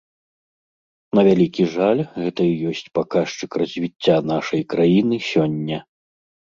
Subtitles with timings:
[1.19, 5.77] На вялікі жаль, гэта і ёсць паказчык развіцця нашай краіны сёння.